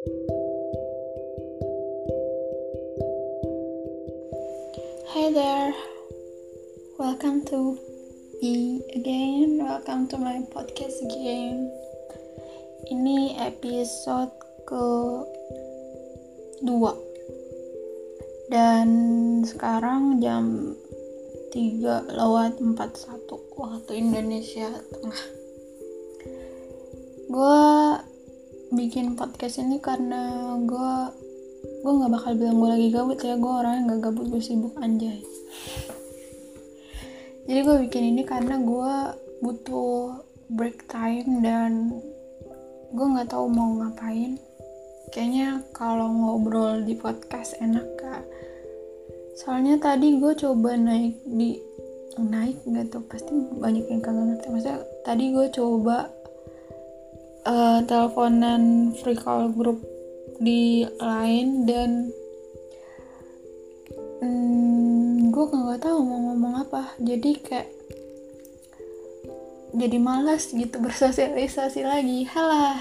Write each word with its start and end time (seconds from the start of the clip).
Hi 0.00 0.08
there, 5.28 5.76
welcome 6.96 7.44
to 7.52 7.76
me 8.40 8.80
again. 8.96 9.60
Welcome 9.60 10.08
to 10.08 10.16
my 10.16 10.40
podcast 10.56 11.04
again. 11.04 11.68
Ini 12.88 13.44
episode 13.44 14.32
ke 14.64 14.84
dua 16.64 16.96
dan 18.48 18.88
sekarang 19.44 20.24
jam 20.24 20.72
3 21.52 22.08
lewat 22.08 22.56
41 22.56 23.28
waktu 23.52 23.92
Indonesia 24.00 24.80
Tengah. 24.80 25.24
Gue 27.28 27.69
bikin 28.80 29.12
podcast 29.12 29.60
ini 29.60 29.76
karena 29.76 30.56
gue 30.64 30.92
gue 31.84 31.92
nggak 31.92 32.12
bakal 32.16 32.32
bilang 32.32 32.56
gue 32.64 32.70
lagi 32.72 32.88
gabut 32.88 33.20
ya. 33.20 33.36
Gue 33.36 33.52
orangnya 33.52 33.80
nggak 33.92 34.00
gabut 34.08 34.26
gue 34.32 34.40
sibuk 34.40 34.72
anjay. 34.80 35.20
Jadi 37.44 37.60
gue 37.60 37.76
bikin 37.84 38.16
ini 38.16 38.22
karena 38.24 38.56
gue 38.56 38.92
butuh 39.44 40.24
break 40.56 40.88
time 40.88 41.44
dan 41.44 41.92
gue 42.96 43.06
nggak 43.12 43.28
tahu 43.28 43.52
mau 43.52 43.84
ngapain. 43.84 44.40
Kayaknya 45.12 45.60
kalau 45.76 46.08
ngobrol 46.08 46.80
di 46.80 46.96
podcast 46.96 47.60
enak 47.60 47.84
kak. 48.00 48.24
Soalnya 49.36 49.76
tadi 49.76 50.16
gue 50.16 50.32
coba 50.40 50.80
naik 50.80 51.20
di 51.28 51.60
naik 52.16 52.64
nggak 52.64 52.96
tuh 52.96 53.04
pasti 53.04 53.28
banyak 53.60 53.84
yang 53.92 54.00
kagak 54.00 54.24
ngerti. 54.24 54.46
Maksudnya 54.48 54.80
tadi 55.04 55.24
gue 55.36 55.46
coba 55.52 56.19
uh, 57.46 57.80
teleponan 57.84 58.92
free 59.00 59.16
call 59.16 59.52
group 59.52 59.80
di 60.40 60.88
lain 61.00 61.68
dan 61.68 62.08
hmm, 64.24 65.28
gue 65.28 65.44
nggak 65.44 65.84
tahu 65.84 65.98
mau 66.00 66.20
ngomong 66.32 66.54
apa. 66.64 66.96
Jadi 67.00 67.30
kayak 67.40 67.68
jadi 69.70 69.98
malas 70.02 70.50
gitu 70.50 70.82
bersosialisasi 70.82 71.86
lagi. 71.86 72.26
Halah. 72.26 72.80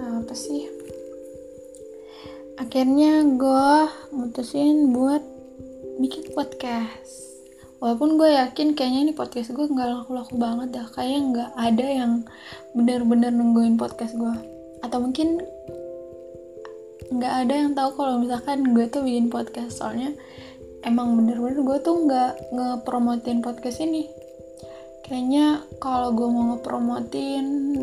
Apa 0.00 0.34
sih? 0.34 0.70
Akhirnya 2.54 3.26
gue 3.34 3.72
mutusin 4.14 4.94
buat 4.94 5.20
bikin 5.98 6.32
podcast 6.32 7.23
walaupun 7.84 8.16
gue 8.16 8.32
yakin 8.32 8.72
kayaknya 8.72 9.00
ini 9.04 9.12
podcast 9.12 9.52
gue 9.52 9.68
nggak 9.68 10.08
laku-laku 10.08 10.40
banget 10.40 10.72
dah. 10.72 10.88
Kayak 10.88 11.20
nggak 11.36 11.50
ada 11.52 11.84
yang 11.84 12.12
bener-bener 12.72 13.28
nungguin 13.28 13.76
podcast 13.76 14.16
gue. 14.16 14.32
Atau 14.80 15.04
mungkin 15.04 15.44
nggak 17.12 17.34
ada 17.44 17.52
yang 17.52 17.76
tahu 17.76 17.92
kalau 17.92 18.16
misalkan 18.16 18.72
gue 18.72 18.88
tuh 18.88 19.04
bikin 19.04 19.28
podcast. 19.28 19.84
Soalnya 19.84 20.16
emang 20.80 21.12
bener-bener 21.12 21.60
gue 21.60 21.78
tuh 21.84 22.08
nggak 22.08 22.56
ngepromotin 22.56 23.44
podcast 23.44 23.84
ini. 23.84 24.08
Kayaknya 25.04 25.68
kalau 25.76 26.16
gue 26.16 26.24
mau 26.24 26.56
ngepromotin 26.56 27.76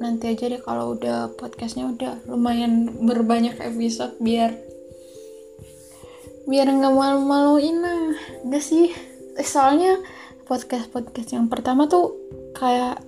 nanti 0.00 0.32
aja 0.32 0.48
deh 0.48 0.60
kalau 0.60 0.96
udah 0.96 1.36
podcastnya 1.36 1.88
udah 1.88 2.20
lumayan 2.28 2.88
berbanyak 3.04 3.56
episode 3.60 4.16
biar 4.20 4.56
biar 6.46 6.70
nggak 6.70 6.94
malu-maluin 6.94 7.82
lah. 7.82 8.14
Enggak 8.46 8.62
sih? 8.62 8.94
Soalnya 9.42 9.98
podcast 10.46 10.88
podcast 10.94 11.34
yang 11.34 11.50
pertama 11.50 11.90
tuh 11.90 12.14
kayak 12.54 13.02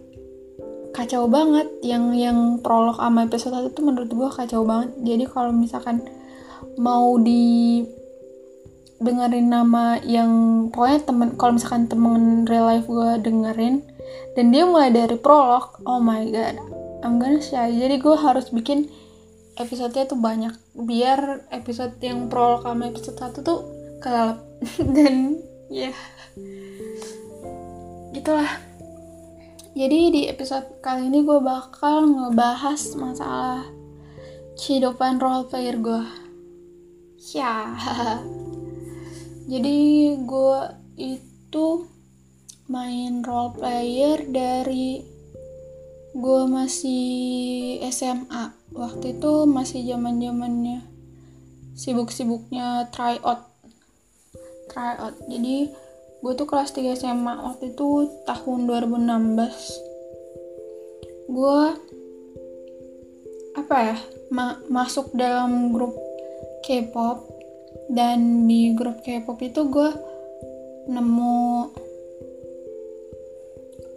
kacau 0.91 1.31
banget. 1.31 1.71
Yang 1.81 2.05
yang 2.19 2.39
prolog 2.59 2.99
sama 2.99 3.31
episode 3.31 3.55
1 3.55 3.71
tuh 3.73 3.85
menurut 3.87 4.11
gue 4.11 4.29
kacau 4.35 4.67
banget. 4.67 4.91
Jadi 5.07 5.25
kalau 5.31 5.55
misalkan 5.55 6.03
mau 6.77 7.15
di 7.23 7.87
dengerin 8.99 9.47
nama 9.47 9.95
yang 10.03 10.31
pokoknya 10.75 11.07
temen 11.07 11.29
kalau 11.39 11.55
misalkan 11.55 11.87
temen 11.87 12.43
real 12.51 12.67
life 12.67 12.91
gue 12.91 13.23
dengerin 13.23 13.87
dan 14.35 14.51
dia 14.51 14.67
mulai 14.67 14.91
dari 14.91 15.15
prolog 15.15 15.79
oh 15.87 16.03
my 16.03 16.27
god 16.35 16.59
I'm 17.07 17.23
gonna 17.23 17.39
shy. 17.39 17.79
Jadi 17.79 18.03
gue 18.03 18.17
harus 18.19 18.51
bikin 18.51 18.91
episodenya 19.59 20.07
tuh 20.07 20.21
banyak 20.23 20.55
biar 20.79 21.51
episode 21.51 21.99
yang 21.99 22.31
prolog 22.31 22.63
sama 22.63 22.89
episode 22.89 23.19
1 23.19 23.43
tuh 23.43 23.61
kelelep 23.99 24.39
dan 24.95 25.37
ya 25.69 25.91
yeah. 25.91 25.97
gitulah 28.15 28.69
jadi 29.79 30.11
di 30.11 30.23
episode 30.27 30.83
kali 30.83 31.07
ini 31.07 31.23
gue 31.23 31.39
bakal 31.39 32.03
ngebahas 32.03 32.99
masalah 32.99 33.63
kehidupan 34.59 35.23
role 35.23 35.47
player 35.47 35.79
gue. 35.79 36.03
Ya. 37.31 37.79
Jadi 39.55 39.79
gue 40.19 40.61
itu 40.99 41.67
main 42.67 43.23
role 43.23 43.55
player 43.55 44.27
dari 44.27 45.07
gue 46.11 46.43
masih 46.51 47.07
SMA. 47.95 48.58
Waktu 48.73 49.17
itu 49.17 49.33
masih 49.49 49.81
zaman 49.89 50.21
zamannya 50.21 50.85
sibuk-sibuknya 51.79 52.91
tryout. 52.93 53.49
Tryout. 54.69 55.17
Jadi 55.31 55.71
gue 56.19 56.33
tuh 56.35 56.47
kelas 56.51 56.75
3 56.75 56.99
SMA 56.99 57.35
waktu 57.47 57.71
itu 57.73 58.11
tahun 58.27 58.67
2016 58.67 59.87
gue 61.29 61.61
apa 63.55 63.77
ya 63.85 64.01
ma 64.35 64.59
masuk 64.67 65.15
dalam 65.15 65.71
grup 65.73 65.95
K-pop. 66.67 67.39
Dan 67.89 68.45
di 68.45 68.77
grup 68.77 69.01
K-pop 69.01 69.41
itu 69.41 69.65
gue 69.73 69.89
nemu 70.93 71.73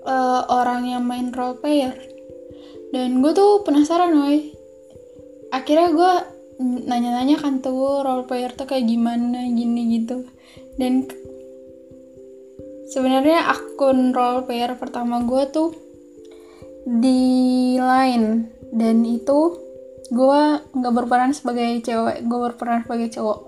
uh, 0.07 0.41
orang 0.47 0.87
yang 0.87 1.03
main 1.03 1.35
role 1.35 1.59
player. 1.59 1.91
Dan 2.95 3.19
gue 3.19 3.35
tuh 3.35 3.67
penasaran 3.67 4.15
woy 4.15 4.60
akhirnya 5.51 5.89
gue 5.91 6.13
nanya-nanya 6.61 7.37
kan 7.41 7.59
tuh 7.59 8.05
role 8.05 8.25
player 8.25 8.53
tuh 8.55 8.65
kayak 8.65 8.87
gimana? 8.87 9.45
Gini 9.51 10.01
gitu. 10.01 10.25
Dan 10.79 11.05
sebenarnya 12.89 13.51
akun 13.51 14.15
role 14.15 14.47
player 14.47 14.73
pertama 14.79 15.21
gue 15.27 15.43
tuh 15.51 15.69
di 16.87 17.75
line. 17.77 18.47
Dan 18.71 19.03
itu 19.03 19.59
gue 20.11 20.41
nggak 20.75 20.93
berperan 20.95 21.31
sebagai 21.31 21.79
cewek 21.83 22.27
gue 22.27 22.39
berperan 22.51 22.83
sebagai 22.83 23.07
cowok. 23.15 23.39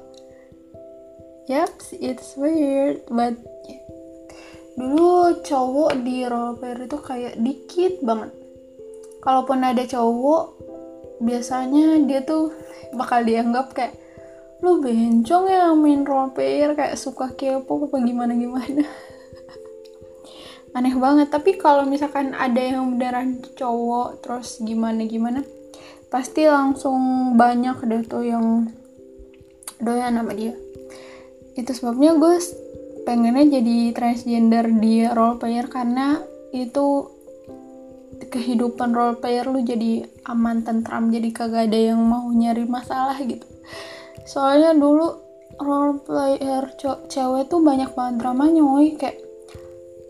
Yep 1.52 2.00
it's 2.00 2.40
weird 2.40 3.04
but 3.12 3.36
dulu 4.80 5.44
cowok 5.44 6.02
di 6.02 6.24
role 6.24 6.56
player 6.56 6.88
itu 6.88 6.98
kayak 7.04 7.36
dikit 7.36 8.00
banget. 8.00 8.32
Kalaupun 9.20 9.60
ada 9.60 9.84
cowok 9.84 10.63
biasanya 11.22 12.02
dia 12.08 12.24
tuh 12.26 12.54
bakal 12.96 13.26
dianggap 13.26 13.74
kayak 13.74 13.94
lu 14.64 14.80
bencong 14.80 15.52
ya 15.52 15.76
main 15.76 16.08
role 16.08 16.32
player 16.32 16.72
kayak 16.72 16.96
suka 16.96 17.36
kepo 17.36 17.84
apa 17.84 18.00
gimana 18.00 18.32
gimana 18.32 18.88
aneh 20.78 20.96
banget. 20.98 21.30
Tapi 21.30 21.60
kalau 21.62 21.86
misalkan 21.86 22.34
ada 22.34 22.58
yang 22.60 22.98
beneran 22.98 23.44
cowok 23.54 24.24
terus 24.26 24.58
gimana 24.64 25.06
gimana 25.06 25.46
pasti 26.10 26.46
langsung 26.46 27.34
banyak 27.38 27.78
deh 27.90 28.04
tuh 28.06 28.24
yang 28.26 28.70
doyan 29.82 30.18
sama 30.18 30.34
dia. 30.34 30.54
Itu 31.54 31.74
sebabnya 31.74 32.18
gue 32.18 32.38
pengennya 33.04 33.60
jadi 33.60 33.92
transgender 33.92 34.72
di 34.80 35.06
role 35.12 35.38
player 35.38 35.68
karena 35.70 36.24
itu 36.54 37.10
kehidupan 38.30 38.94
role 38.94 39.18
player 39.20 39.46
lu 39.50 39.62
jadi 39.62 40.06
aman 40.24 40.64
tentram 40.64 41.12
jadi 41.12 41.30
kagak 41.36 41.72
ada 41.72 41.80
yang 41.94 42.02
mau 42.04 42.28
nyari 42.32 42.64
masalah 42.68 43.20
gitu. 43.24 43.44
Soalnya 44.24 44.72
dulu 44.76 45.20
role 45.60 46.00
player 46.02 46.72
cewek 47.12 47.52
tuh 47.52 47.60
banyak 47.60 47.92
banget 47.92 48.16
dramanya 48.24 48.64
woi. 48.64 48.96
Kayak 48.96 49.20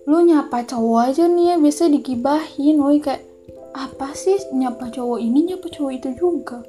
lu 0.05 0.21
nyapa 0.21 0.67
cowok 0.67 0.99
aja 1.09 1.25
nih 1.25 1.45
ya 1.53 1.55
biasa 1.57 1.89
digibahin 1.89 2.77
woi. 2.77 3.01
Kayak 3.01 3.25
apa 3.73 4.13
sih 4.13 4.37
nyapa 4.53 4.93
cowok 4.93 5.19
ini 5.21 5.49
nyapa 5.49 5.67
cowok 5.69 5.91
itu 5.97 6.09
juga? 6.17 6.61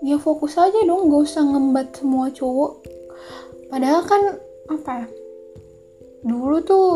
Ya 0.00 0.16
fokus 0.16 0.56
aja 0.56 0.80
dong 0.88 1.12
gak 1.12 1.28
usah 1.28 1.44
ngembat 1.44 1.92
semua 2.00 2.32
cowok. 2.32 2.80
Padahal 3.68 4.02
kan 4.08 4.22
apa 4.70 5.04
ya 5.04 5.06
dulu 6.20 6.60
tuh 6.64 6.88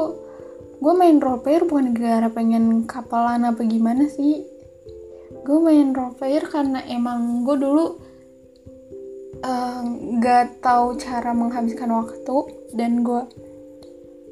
gue 0.85 0.93
main 0.93 1.17
role 1.17 1.41
player 1.41 1.65
bukan 1.65 1.97
gara 1.97 2.29
pengen 2.29 2.85
kapalan 2.85 3.49
apa 3.49 3.65
gimana 3.65 4.05
sih 4.05 4.45
gue 5.45 5.59
main 5.61 5.93
role 5.93 6.17
player 6.17 6.45
karena 6.49 6.81
emang 6.89 7.45
gue 7.45 7.57
dulu 7.61 7.85
uh, 9.45 9.83
gak 10.19 10.65
tahu 10.65 10.97
cara 10.97 11.37
menghabiskan 11.37 11.93
waktu 11.93 12.37
dan 12.73 13.05
gue 13.05 13.23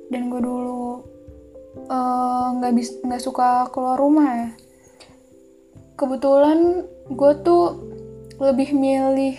dan 0.09 0.33
gue 0.33 0.41
dulu 0.41 1.13
Eh, 1.73 2.47
nggak 2.61 2.73
uh, 2.73 2.77
bisa 2.77 2.93
nggak 3.01 3.23
suka 3.23 3.49
keluar 3.73 3.97
rumah 3.97 4.29
ya. 4.29 4.51
Kebetulan 5.97 6.85
gue 7.09 7.33
tuh 7.41 7.65
lebih 8.37 8.77
milih 8.77 9.37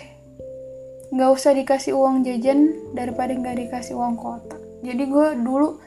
nggak 1.14 1.30
usah 1.30 1.54
dikasih 1.54 1.94
uang 1.94 2.26
jajan 2.26 2.90
daripada 2.90 3.30
nggak 3.38 3.54
dikasih 3.54 3.94
uang 3.94 4.18
kota 4.18 4.58
jadi 4.82 4.98
gue 5.06 5.28
dulu 5.46 5.78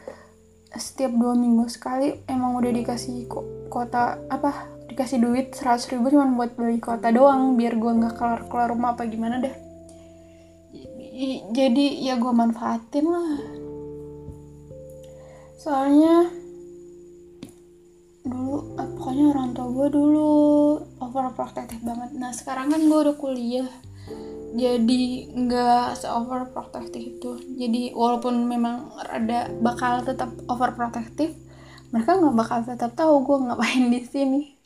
setiap 0.71 1.11
dua 1.11 1.35
minggu 1.35 1.67
sekali 1.67 2.15
emang 2.31 2.55
udah 2.55 2.71
dikasih 2.71 3.27
kota 3.67 4.23
apa 4.31 4.71
dikasih 4.97 5.21
duit 5.21 5.53
seratus 5.53 5.93
ribu 5.93 6.09
cuma 6.09 6.25
buat 6.33 6.57
beli 6.57 6.81
kota 6.81 7.13
doang 7.13 7.53
biar 7.53 7.77
gue 7.77 7.91
nggak 8.01 8.17
keluar 8.17 8.41
keluar 8.49 8.73
rumah 8.73 8.97
apa 8.97 9.05
gimana 9.05 9.37
deh. 9.37 9.53
Jadi 11.53 12.01
ya 12.01 12.17
gue 12.17 12.33
manfaatin 12.33 13.05
lah. 13.05 13.37
Soalnya 15.61 16.33
dulu 18.25 18.73
ah, 18.81 18.89
pokoknya 18.97 19.25
orang 19.37 19.53
tua 19.53 19.69
gue 19.69 19.87
dulu 19.93 20.33
overprotective 20.97 21.85
banget. 21.85 22.17
Nah 22.17 22.33
sekarang 22.33 22.73
kan 22.73 22.81
gue 22.81 22.97
udah 22.97 23.15
kuliah 23.21 23.69
jadi 24.57 25.01
nggak 25.29 25.93
se 25.93 26.09
overprotective 26.09 27.05
itu. 27.05 27.37
Jadi 27.53 27.93
walaupun 27.93 28.49
memang 28.49 28.97
ada 28.97 29.45
bakal 29.61 30.01
tetap 30.01 30.33
overprotective 30.49 31.37
mereka 31.93 32.17
nggak 32.17 32.33
bakal 32.33 32.59
tetap 32.65 32.97
tahu 32.97 33.21
gue 33.21 33.37
ngapain 33.45 33.93
di 33.93 34.01
sini 34.01 34.56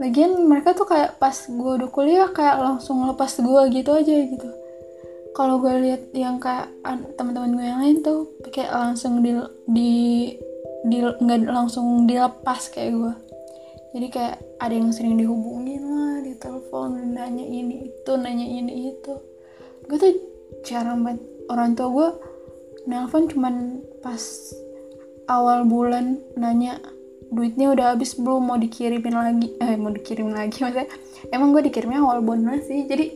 lagian 0.00 0.48
mereka 0.48 0.72
tuh 0.72 0.88
kayak 0.88 1.20
pas 1.20 1.34
gue 1.34 1.72
udah 1.80 1.90
kuliah 1.92 2.28
kayak 2.32 2.60
langsung 2.60 3.04
lepas 3.04 3.36
gue 3.40 3.62
gitu 3.72 3.90
aja 3.92 4.14
gitu. 4.28 4.48
Kalau 5.32 5.60
gue 5.60 5.72
lihat 5.80 6.12
yang 6.12 6.36
kayak 6.36 6.68
teman-teman 7.16 7.56
gue 7.56 7.66
yang 7.66 7.80
lain 7.80 7.98
tuh 8.04 8.36
kayak 8.52 8.72
langsung 8.72 9.24
di 9.24 9.32
di 9.68 9.92
di 10.82 10.98
nggak 11.00 11.48
langsung 11.48 12.04
dilepas 12.10 12.68
kayak 12.74 12.90
gue 12.90 13.14
jadi 13.92 14.08
kayak 14.08 14.36
ada 14.56 14.72
yang 14.72 14.88
sering 14.88 15.20
dihubungin 15.20 15.84
lah 15.84 16.24
di 16.24 16.32
telepon 16.40 17.12
nanya 17.12 17.44
ini 17.44 17.92
itu 17.92 18.12
nanya 18.16 18.46
ini 18.48 18.96
itu. 18.96 19.14
Gue 19.84 19.96
tuh 20.00 20.16
jarang 20.64 21.04
banget 21.04 21.20
orang 21.52 21.76
tua 21.76 21.88
gue 21.92 22.08
nelpon 22.88 23.28
cuman 23.28 23.84
pas 24.00 24.22
awal 25.28 25.68
bulan 25.68 26.24
nanya 26.40 26.80
duitnya 27.32 27.72
udah 27.72 27.96
habis 27.96 28.14
belum 28.20 28.44
mau 28.44 28.58
dikirimin 28.60 29.16
lagi. 29.16 29.48
Eh 29.58 29.74
mau 29.80 29.88
dikirim 29.88 30.28
lagi 30.30 30.60
maksudnya 30.60 30.88
emang 31.32 31.56
gue 31.56 31.64
dikirimnya 31.72 32.04
awal 32.04 32.20
bulan 32.20 32.60
sih. 32.60 32.84
Jadi 32.84 33.06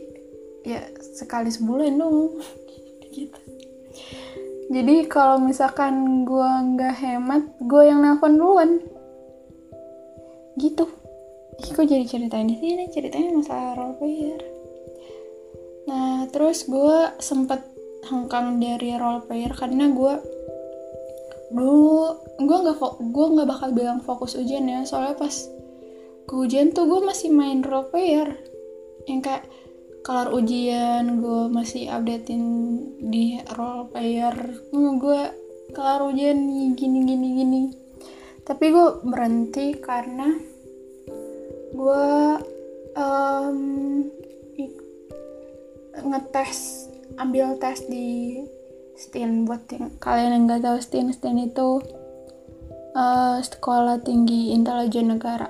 ya 0.65 0.81
sekali 0.99 1.53
sebulan 1.53 1.93
dong. 1.95 2.41
Gitu. 3.17 3.39
Jadi 4.67 4.95
kalau 5.09 5.41
misalkan 5.41 6.25
gue 6.27 6.49
nggak 6.75 6.95
hemat 7.01 7.43
gue 7.61 7.83
yang 7.85 8.01
nelfon 8.01 8.35
duluan. 8.35 8.71
Gitu. 10.57 10.85
Ih, 11.57 11.73
kok 11.73 11.89
jadi 11.89 12.05
ceritain 12.05 12.45
di 12.45 12.57
sini? 12.61 12.85
Ceritanya 12.93 13.33
masalah 13.33 13.73
role 13.73 13.97
player 13.97 14.57
nah 15.87 16.27
terus 16.27 16.67
gue 16.67 17.15
sempet 17.23 17.63
hengkang 18.11 18.59
dari 18.59 18.99
role 18.99 19.23
player 19.23 19.55
karena 19.55 19.87
gue 19.87 20.13
dulu 21.55 22.26
gue 22.37 22.57
nggak 22.61 22.77
gue 23.01 23.25
nggak 23.33 23.49
bakal 23.49 23.69
bilang 23.73 23.99
fokus 24.05 24.37
ujian 24.37 24.69
ya 24.69 24.85
soalnya 24.85 25.17
pas 25.17 25.35
ke 26.27 26.33
ujian 26.35 26.75
tuh 26.75 26.85
gue 26.91 27.01
masih 27.07 27.31
main 27.31 27.63
role 27.63 27.87
player. 27.87 28.35
Yang 29.07 29.21
kayak 29.23 29.45
kelar 30.03 30.29
ujian 30.35 31.23
gue 31.23 31.47
masih 31.47 31.87
updatein 31.87 32.43
di 32.99 33.39
role 33.55 33.87
player. 33.87 34.35
Gue 34.75 35.21
kelar 35.71 36.03
ujian 36.03 36.35
nih 36.35 36.75
gini 36.75 36.99
gini 37.07 37.27
gini. 37.31 37.63
Tapi 38.43 38.65
gue 38.75 38.87
berhenti 39.07 39.71
karena 39.79 40.35
gue 41.71 42.07
um, 42.99 43.59
ngetes 45.97 46.91
ambil 47.15 47.55
tes 47.55 47.87
di 47.87 48.39
STIN 48.99 49.47
buat 49.47 49.63
yang 49.71 49.95
kalian 50.01 50.31
yang 50.35 50.43
nggak 50.49 50.63
tahu 50.67 50.77
STIN 50.83 51.13
STIN 51.15 51.53
itu 51.53 51.79
uh, 52.95 53.41
sekolah 53.41 54.03
tinggi 54.05 54.53
intelijen 54.53 55.11
negara. 55.15 55.49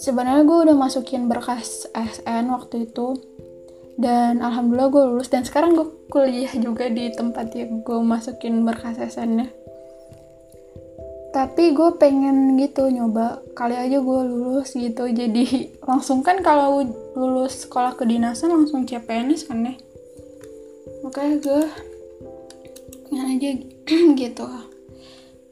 Sebenarnya 0.00 0.48
gue 0.48 0.58
udah 0.70 0.76
masukin 0.76 1.28
berkas 1.28 1.84
SN 1.92 2.48
waktu 2.48 2.88
itu. 2.88 3.20
Dan 4.00 4.40
alhamdulillah 4.40 4.88
gue 4.88 5.04
lulus. 5.12 5.28
Dan 5.28 5.44
sekarang 5.44 5.76
gue 5.76 5.88
kuliah 6.08 6.52
juga 6.56 6.88
di 6.88 7.12
tempat 7.12 7.52
yang 7.52 7.84
gue 7.84 8.00
masukin 8.00 8.64
berkas 8.64 8.96
SN-nya 8.96 9.60
tapi 11.30 11.70
gue 11.70 11.94
pengen 11.94 12.58
gitu 12.58 12.90
nyoba. 12.90 13.38
Kali 13.54 13.78
aja 13.78 14.02
gue 14.02 14.20
lulus 14.26 14.74
gitu. 14.74 15.06
Jadi 15.06 15.70
langsung 15.88 16.26
kan 16.26 16.42
kalau 16.42 16.82
lulus 17.14 17.66
sekolah 17.66 17.94
kedinasan 17.94 18.50
langsung 18.50 18.84
CPNS 18.84 19.46
kan 19.46 19.62
ya. 19.62 19.74
Makanya 21.06 21.34
gue 21.38 21.62
pengen 23.08 23.26
aja 23.38 23.50
gitu 24.26 24.44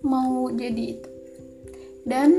mau 0.03 0.51
jadi 0.53 0.85
itu. 0.99 1.11
Dan 2.09 2.31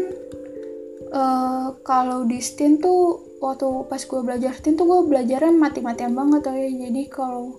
uh, 1.13 1.75
kalau 1.85 2.25
di 2.25 2.41
STIN 2.41 2.81
tuh 2.81 3.29
waktu 3.39 3.88
pas 3.88 4.01
gue 4.03 4.21
belajar 4.21 4.53
tin 4.59 4.75
tuh 4.75 4.85
gue 4.85 5.01
belajarnya 5.07 5.56
mati-matian 5.56 6.11
banget 6.11 6.44
tuh 6.44 6.56
ya 6.56 6.67
jadi 6.67 7.03
kalau 7.07 7.56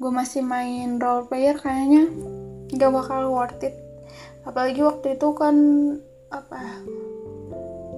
gue 0.00 0.10
masih 0.10 0.46
main 0.46 1.02
role 1.02 1.26
player 1.26 1.58
kayaknya 1.58 2.08
gak 2.78 2.92
bakal 2.94 3.34
worth 3.34 3.60
it. 3.66 3.74
Apalagi 4.46 4.80
waktu 4.80 5.18
itu 5.18 5.28
kan 5.36 5.56
apa 6.30 6.80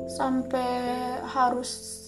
sampai 0.09 0.69
harus 1.29 2.01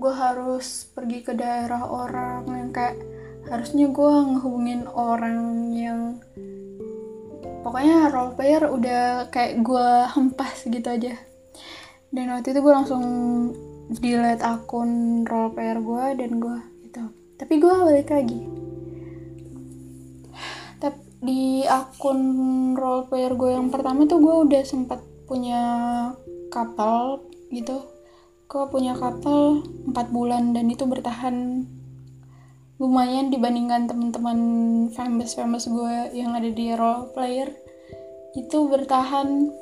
gue 0.00 0.14
harus 0.14 0.88
pergi 0.96 1.20
ke 1.20 1.36
daerah 1.36 1.84
orang 1.84 2.48
yang 2.48 2.70
kayak 2.72 2.96
harusnya 3.52 3.90
gue 3.92 4.14
ngehubungin 4.32 4.88
orang 4.88 5.68
yang 5.76 6.00
pokoknya 7.60 8.08
role 8.08 8.34
player 8.36 8.68
udah 8.68 9.28
kayak 9.28 9.60
gue 9.60 9.88
hempas 10.16 10.66
gitu 10.66 10.88
aja. 10.88 11.14
Dan 12.10 12.34
waktu 12.34 12.50
itu 12.50 12.60
gue 12.64 12.74
langsung 12.74 13.04
delete 13.90 14.42
akun 14.42 15.22
role 15.26 15.50
player 15.50 15.82
gue 15.82 16.04
dan 16.14 16.30
gue 16.38 16.58
itu 16.86 17.02
tapi 17.38 17.58
gue 17.58 17.72
balik 17.72 18.10
lagi. 18.10 18.40
Tapi 20.78 21.00
di 21.20 21.66
akun 21.68 22.20
role 22.78 23.06
player 23.10 23.36
gue 23.36 23.50
yang 23.52 23.68
pertama 23.68 24.08
tuh 24.08 24.20
gue 24.24 24.36
udah 24.48 24.62
sempat 24.64 25.04
punya 25.28 25.62
kapal 26.50 27.22
gitu. 27.52 27.84
Gue 28.50 28.66
punya 28.66 28.98
kapal 28.98 29.62
4 29.86 29.94
bulan 30.10 30.50
dan 30.50 30.66
itu 30.66 30.82
bertahan 30.82 31.62
lumayan 32.80 33.28
dibandingkan 33.28 33.84
teman-teman 33.84 34.38
famous 34.96 35.36
famous 35.36 35.68
gue 35.68 36.16
yang 36.16 36.32
ada 36.32 36.48
di 36.48 36.72
role 36.72 37.12
player. 37.12 37.52
Itu 38.32 38.72
bertahan 38.72 39.52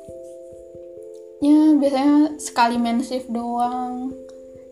ya 1.43 1.75
biasanya 1.75 2.39
sekali 2.39 2.79
main 2.79 3.03
doang. 3.27 4.15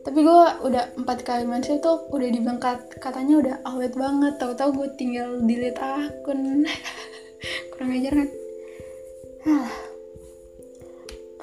Tapi 0.07 0.23
gue 0.23 0.43
udah 0.63 0.95
empat 0.95 1.27
kali 1.27 1.43
main 1.43 1.59
tuh 1.59 2.07
udah 2.07 2.27
dibilang 2.31 2.63
katanya 3.03 3.35
udah 3.35 3.55
awet 3.67 3.91
banget. 3.99 4.39
Tahu-tahu 4.39 4.79
gue 4.79 4.89
tinggal 4.95 5.43
delete 5.43 5.83
akun. 5.83 6.63
Kurang 7.75 7.91
ajar 7.99 8.13
kan? 8.15 8.29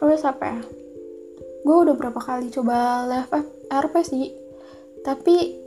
Terus 0.00 0.24
apa 0.24 0.44
ya? 0.56 0.60
Gue 1.68 1.76
udah 1.84 1.94
berapa 2.00 2.16
kali 2.16 2.48
coba 2.48 3.04
live 3.04 3.28
RP 3.68 3.94
sih. 4.00 4.32
Tapi 5.04 5.63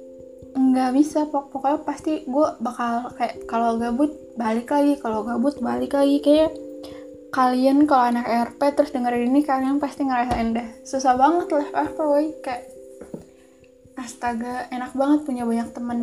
nggak 0.58 0.92
bisa 0.98 1.30
pok 1.30 1.54
pokoknya 1.54 1.86
pasti 1.86 2.26
gue 2.26 2.48
bakal 2.58 3.14
kayak 3.14 3.46
kalau 3.46 3.78
gabut 3.78 4.10
balik 4.34 4.74
lagi. 4.74 4.98
Kalau 4.98 5.22
gabut 5.22 5.62
balik 5.62 5.94
lagi. 5.94 6.18
Kayak 6.20 6.58
kalian 7.30 7.86
kalau 7.86 8.10
anak 8.10 8.26
RP 8.26 8.62
terus 8.74 8.90
dengerin 8.90 9.30
ini 9.30 9.46
kalian 9.46 9.78
pasti 9.78 10.04
ngerasain 10.04 10.58
deh. 10.58 10.68
Susah 10.82 11.14
banget 11.14 11.54
lah 11.54 11.68
RP 11.94 11.98
woy. 12.02 12.34
Kayak 12.42 12.74
astaga 13.98 14.70
enak 14.70 14.94
banget 14.94 15.20
punya 15.26 15.44
banyak 15.46 15.70
temen 15.74 16.00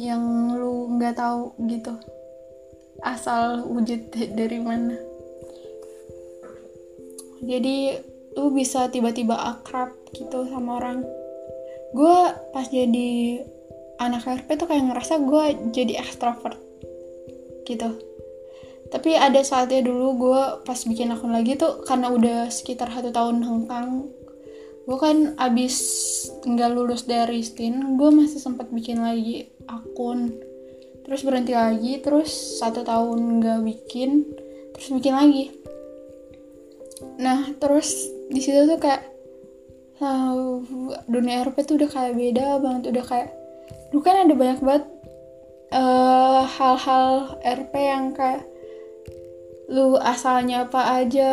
yang 0.00 0.52
lu 0.56 0.88
nggak 0.96 1.16
tahu 1.20 1.52
gitu. 1.68 1.92
Asal 3.04 3.68
wujud 3.68 4.08
dari 4.12 4.58
mana. 4.58 4.96
Jadi 7.38 7.94
lu 8.34 8.50
bisa 8.50 8.90
tiba-tiba 8.90 9.36
akrab 9.36 9.94
gitu 10.16 10.48
sama 10.50 10.78
orang. 10.82 11.06
Gue 11.94 12.18
pas 12.52 12.66
jadi 12.68 13.42
anak 13.98 14.24
RP 14.26 14.48
tuh 14.54 14.66
kayak 14.70 14.86
ngerasa 14.88 15.18
gue 15.22 15.44
jadi 15.74 15.98
ekstrovert 16.00 16.58
gitu. 17.66 17.90
Tapi 18.88 19.12
ada 19.20 19.44
saatnya 19.44 19.84
dulu 19.84 20.06
gue 20.16 20.42
pas 20.64 20.78
bikin 20.80 21.12
akun 21.12 21.36
lagi 21.36 21.60
tuh 21.60 21.84
karena 21.84 22.08
udah 22.08 22.48
sekitar 22.48 22.88
satu 22.88 23.12
tahun 23.12 23.44
hengkang 23.44 24.08
gue 24.88 24.96
kan 24.96 25.36
abis 25.36 25.76
nggak 26.48 26.72
lulus 26.72 27.04
dari 27.04 27.44
STIN 27.44 28.00
gue 28.00 28.08
masih 28.08 28.40
sempat 28.40 28.72
bikin 28.72 29.04
lagi 29.04 29.52
akun. 29.68 30.32
Terus 31.04 31.20
berhenti 31.24 31.52
lagi 31.52 32.00
terus 32.00 32.32
satu 32.56 32.80
tahun 32.88 33.44
nggak 33.44 33.60
bikin 33.68 34.24
terus 34.72 34.88
bikin 34.88 35.12
lagi. 35.12 35.52
Nah 37.20 37.52
terus 37.60 37.92
di 38.32 38.40
situ 38.40 38.64
tuh 38.64 38.80
kayak 38.80 39.04
nah, 40.00 40.32
dunia 41.04 41.44
RP 41.44 41.68
tuh 41.68 41.76
udah 41.76 41.90
kayak 41.92 42.16
beda 42.16 42.56
banget 42.64 42.82
udah 42.96 43.04
kayak 43.04 43.28
dulu 43.90 44.00
kan 44.04 44.28
ada 44.28 44.34
banyak 44.36 44.60
banget 44.60 44.84
hal 45.68 45.84
eh, 45.84 46.44
hal-hal 46.48 47.08
RP 47.44 47.72
yang 47.76 48.16
kayak 48.16 48.44
lu 49.68 50.00
asalnya 50.00 50.64
apa 50.64 51.04
aja 51.04 51.30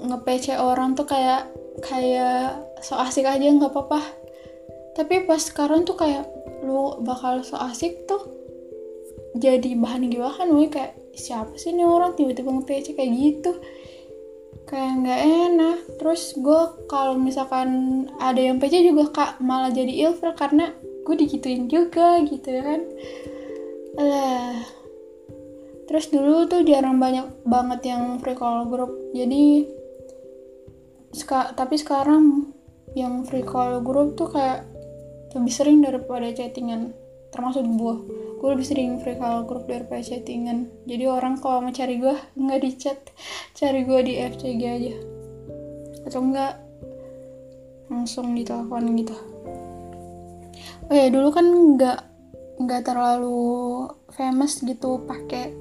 nge 0.00 0.56
orang 0.56 0.96
tuh 0.96 1.04
kayak 1.04 1.52
kayak 1.84 2.56
so 2.80 2.96
asik 2.96 3.28
aja 3.28 3.44
nggak 3.44 3.68
apa-apa. 3.68 4.00
Tapi 4.96 5.28
pas 5.28 5.38
sekarang 5.38 5.84
tuh 5.84 5.94
kayak 5.94 6.24
lu 6.64 6.96
bakal 7.04 7.44
so 7.44 7.60
asik 7.60 8.08
tuh 8.08 8.24
jadi 9.36 9.76
bahan 9.76 10.08
gibahan 10.08 10.48
gue 10.48 10.72
kayak 10.72 10.96
siapa 11.12 11.54
sih 11.60 11.76
nih 11.76 11.84
orang 11.84 12.16
tiba-tiba 12.16 12.48
nge 12.48 12.96
kayak 12.96 13.12
gitu? 13.12 13.52
Kayak 14.64 14.92
nggak 15.04 15.20
enak. 15.28 15.78
Terus 16.00 16.34
gue 16.40 16.62
kalau 16.88 17.20
misalkan 17.20 17.68
ada 18.16 18.40
yang 18.40 18.56
PC 18.56 18.80
juga 18.80 19.12
kak 19.12 19.44
malah 19.44 19.68
jadi 19.68 20.08
ilfil 20.08 20.32
karena 20.32 20.72
gue 21.08 21.16
digituin 21.16 21.72
juga 21.72 22.20
gitu 22.20 22.52
kan. 22.52 22.80
Lah 23.96 24.60
terus 25.88 26.12
dulu 26.12 26.44
tuh 26.44 26.68
jarang 26.68 27.00
banyak 27.00 27.48
banget 27.48 27.96
yang 27.96 28.20
free 28.20 28.36
call 28.36 28.68
group. 28.68 28.92
Jadi 29.16 29.64
seka 31.16 31.56
tapi 31.56 31.80
sekarang 31.80 32.52
yang 32.92 33.24
free 33.24 33.40
call 33.40 33.80
group 33.80 34.20
tuh 34.20 34.28
kayak 34.28 34.68
lebih 35.32 35.52
sering 35.52 35.80
daripada 35.80 36.28
chattingan 36.28 36.92
termasuk 37.28 37.64
gue 37.64 37.96
gue 38.38 38.48
lebih 38.54 38.66
sering 38.68 39.00
free 39.00 39.16
call 39.16 39.48
group 39.48 39.64
daripada 39.64 40.04
chattingan. 40.04 40.68
Jadi 40.84 41.04
orang 41.08 41.40
kalau 41.40 41.64
mau 41.64 41.72
cari 41.72 41.96
gue 41.96 42.14
nggak 42.36 42.60
di 42.60 42.70
chat. 42.76 43.00
Cari 43.56 43.82
gue 43.82 44.00
di 44.04 44.14
FCG 44.20 44.62
aja. 44.62 44.94
Atau 46.06 46.20
enggak 46.22 46.54
langsung 47.88 48.36
di 48.36 48.44
telepon 48.44 48.94
gitu 48.94 49.16
oh 50.88 50.94
ya 50.94 51.06
dulu 51.12 51.28
kan 51.30 51.46
nggak 51.46 51.98
nggak 52.58 52.82
terlalu 52.82 53.86
famous 54.10 54.60
gitu 54.62 55.02
pakai 55.06 55.54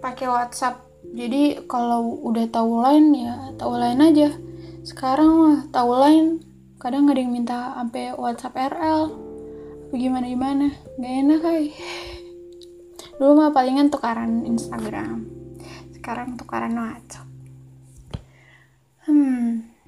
pakai 0.00 0.26
WhatsApp. 0.30 0.84
Jadi 1.14 1.64
kalau 1.70 2.20
udah 2.26 2.46
tahu 2.50 2.80
lain 2.82 3.12
ya 3.16 3.34
tahu 3.56 3.76
lain 3.76 4.00
aja. 4.02 4.28
Sekarang 4.84 5.30
mah 5.36 5.58
tahu 5.68 5.92
lain 5.96 6.42
kadang 6.78 7.10
ada 7.10 7.18
yang 7.18 7.34
minta 7.34 7.74
sampai 7.74 8.14
WhatsApp 8.14 8.56
RL 8.78 9.02
gimana 9.92 10.26
gimana? 10.28 10.66
Gak 11.00 11.12
enak 11.24 11.40
kay 11.40 11.64
dulu 13.18 13.32
mah 13.44 13.50
palingan 13.50 13.90
tukaran 13.90 14.46
Instagram. 14.46 15.26
Sekarang 15.96 16.38
tukaran 16.38 16.76
WhatsApp. 16.76 17.28
Hmm 19.04 19.78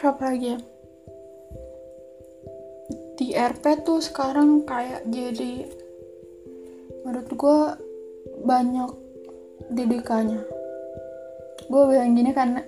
terus 0.00 0.16
apa 0.16 0.32
lagi 0.32 0.56
ya 0.56 0.58
di 3.20 3.36
RP 3.36 3.84
tuh 3.84 4.00
sekarang 4.00 4.64
kayak 4.64 5.04
jadi 5.12 5.68
menurut 7.04 7.28
gue 7.28 7.60
banyak 8.48 8.90
didikannya. 9.76 10.40
Gue 11.68 11.82
bilang 11.84 12.16
gini 12.16 12.32
karena 12.32 12.64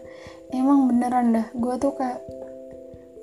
emang 0.52 0.92
beneran 0.92 1.32
dah 1.32 1.48
gue 1.56 1.74
tuh 1.80 1.96
kayak 1.96 2.20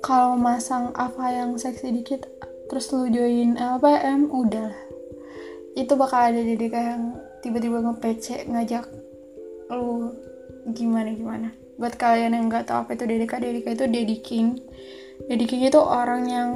kalau 0.02 0.34
masang 0.34 0.90
apa 0.98 1.30
yang 1.30 1.54
seksi 1.54 1.94
dikit 1.94 2.26
terus 2.66 2.90
lu 2.90 3.06
join 3.06 3.54
LPM 3.54 4.26
udah 4.26 4.74
itu 5.78 5.92
bakal 5.94 6.34
ada 6.34 6.42
didikan 6.42 6.82
yang 6.82 7.02
tiba-tiba 7.46 7.78
nge 7.78 8.50
ngajak 8.50 8.90
lu 9.70 10.18
gimana 10.74 11.14
gimana 11.14 11.48
buat 11.78 11.94
kalian 11.94 12.34
yang 12.34 12.50
nggak 12.50 12.66
tahu 12.66 12.82
apa 12.82 12.98
itu 12.98 13.04
dedika 13.06 13.38
dedika 13.38 13.70
itu 13.70 13.86
dediking. 13.86 14.58
Dediking 15.30 15.62
itu 15.64 15.78
orang 15.80 16.22
yang 16.28 16.48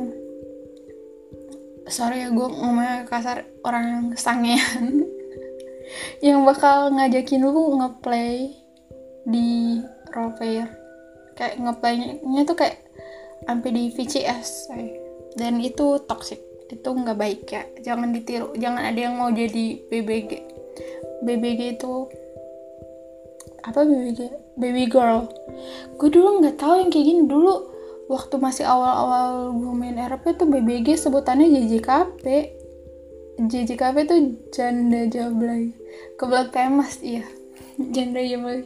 sorry 1.89 2.25
ya 2.25 2.29
gue 2.33 2.49
ngomongnya 2.49 3.05
kasar 3.05 3.45
orang 3.61 3.85
yang 3.85 4.07
sangean 4.17 5.05
yang 6.27 6.41
bakal 6.49 6.89
ngajakin 6.93 7.45
lu 7.45 7.77
ngeplay 7.81 8.57
di 9.25 9.81
player. 10.39 10.71
Kayak 11.35 11.55
ngeplaynya 11.59 12.43
tuh 12.47 12.57
kayak 12.57 12.79
sampai 13.43 13.71
di 13.75 13.85
VCS 13.91 14.71
dan 15.35 15.59
itu 15.59 15.99
toxic 16.07 16.39
itu 16.71 16.89
nggak 16.89 17.19
baik 17.19 17.43
ya. 17.51 17.67
Jangan 17.83 18.15
ditiru 18.15 18.55
jangan 18.55 18.95
ada 18.95 19.01
yang 19.11 19.19
mau 19.19 19.29
jadi 19.35 19.83
BBG 19.91 20.31
BBG 21.27 21.61
itu 21.81 22.07
apa 23.67 23.83
BBG 23.83 24.21
baby 24.55 24.87
girl. 24.87 25.27
Gue 25.99 26.09
dulu 26.15 26.39
nggak 26.41 26.63
tahu 26.63 26.79
yang 26.79 26.91
kayak 26.95 27.07
gini. 27.11 27.23
Dulu 27.27 27.74
waktu 28.11 28.37
masih 28.37 28.69
awal-awal 28.69 29.55
gue 29.57 29.73
main 29.73 29.97
RP 29.97 30.37
tuh 30.37 30.49
BBG 30.49 31.01
sebutannya 31.01 31.49
JJKP 31.49 32.25
JJKP 33.35 33.97
tuh 34.07 34.19
janda 34.55 35.11
jablay. 35.11 35.75
Kebelat 36.15 36.55
famous 36.55 37.03
iya. 37.03 37.27
Janda 37.95 38.23
jablay. 38.23 38.63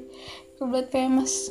Kebelat 0.61 0.92
famous. 0.92 1.49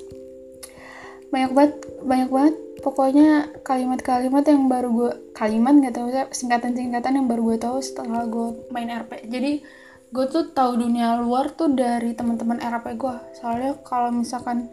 Banyak 1.33 1.51
banget 1.57 1.73
banyak 2.05 2.29
banget. 2.29 2.55
Pokoknya 2.85 3.49
kalimat-kalimat 3.65 4.45
yang 4.45 4.69
baru 4.69 4.89
gue 4.93 5.11
kalimat 5.33 5.73
nggak 5.73 5.97
tahu 5.97 6.07
singkatan-singkatan 6.29 7.17
yang 7.17 7.25
baru 7.25 7.41
gue 7.53 7.57
tahu 7.57 7.81
setelah 7.81 8.29
gue 8.29 8.69
main 8.69 8.85
RP 8.85 9.25
jadi 9.25 9.65
gue 10.13 10.25
tuh 10.29 10.53
tahu 10.53 10.77
dunia 10.77 11.17
luar 11.19 11.49
tuh 11.57 11.73
dari 11.73 12.13
teman-teman 12.13 12.61
RP 12.61 13.01
gue 13.01 13.17
soalnya 13.33 13.73
kalau 13.81 14.13
misalkan 14.13 14.69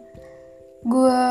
gue 0.85 1.21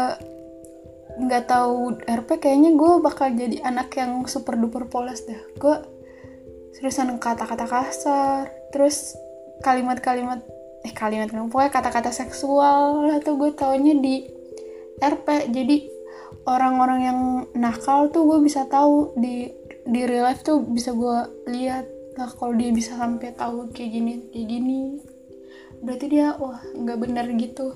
nggak 1.14 1.44
tahu 1.47 1.94
RP 2.02 2.28
kayaknya 2.42 2.75
gue 2.75 2.92
bakal 2.99 3.30
jadi 3.30 3.62
anak 3.62 3.94
yang 3.94 4.26
super 4.26 4.59
duper 4.59 4.90
polos 4.90 5.23
dah. 5.26 5.38
Gue 5.59 5.76
seriusan 6.75 7.16
kata-kata 7.23 7.71
kasar 7.71 8.50
terus 8.75 9.14
kalimat-kalimat 9.62 10.42
eh 10.85 10.92
kalimat 10.92 11.30
pokoknya 11.30 11.71
kata-kata 11.71 12.11
seksual 12.11 13.09
lah 13.09 13.23
tuh 13.23 13.38
gue 13.40 13.54
taunya 13.56 13.94
di 13.97 14.26
RP 15.00 15.49
jadi 15.49 15.87
orang-orang 16.44 17.00
yang 17.00 17.18
nakal 17.56 18.12
tuh 18.12 18.26
gue 18.28 18.38
bisa 18.44 18.66
tahu 18.68 19.16
di 19.16 19.49
di 19.87 20.00
real 20.04 20.28
life 20.28 20.44
tuh 20.44 20.61
bisa 20.61 20.92
gue 20.92 21.49
lihat 21.49 21.87
lah 22.18 22.30
kalau 22.30 22.54
dia 22.54 22.71
bisa 22.71 22.94
sampai 22.94 23.35
tahu 23.35 23.71
kayak 23.75 23.90
gini 23.90 24.12
kayak 24.30 24.47
gini. 24.47 24.80
Berarti 25.83 26.06
dia 26.11 26.35
wah 26.38 26.62
nggak 26.75 26.99
benar 27.00 27.26
gitu. 27.35 27.75